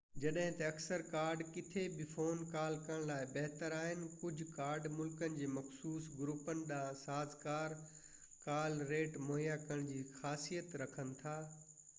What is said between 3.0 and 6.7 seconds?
لاءِ بهتر آهن ڪجهه ڪارڊ ملڪن جي مخصوص گروپن